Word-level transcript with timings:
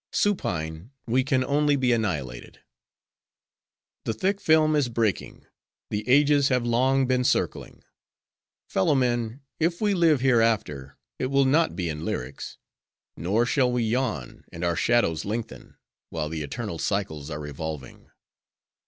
Supine 0.11 0.89
we 1.05 1.23
can 1.23 1.43
only 1.43 1.75
be, 1.75 1.91
annihilated. 1.91 2.59
"'The 4.05 4.13
thick 4.15 4.41
film 4.41 4.75
is 4.75 4.89
breaking; 4.89 5.45
the 5.91 6.09
ages 6.09 6.47
have 6.47 6.65
long 6.65 7.05
been 7.05 7.23
circling. 7.23 7.83
Fellow 8.67 8.95
men! 8.95 9.41
if 9.59 9.79
we 9.79 9.93
live 9.93 10.21
hereafter, 10.21 10.97
it 11.19 11.27
will 11.27 11.45
not 11.45 11.75
be 11.75 11.87
in 11.87 12.03
lyrics; 12.03 12.57
nor 13.15 13.45
shall 13.45 13.71
we 13.71 13.83
yawn, 13.83 14.43
and 14.51 14.63
our 14.63 14.75
shadows 14.75 15.23
lengthen, 15.23 15.75
while 16.09 16.29
the 16.29 16.41
eternal 16.41 16.79
cycles 16.79 17.29
are 17.29 17.39
revolving. 17.39 18.09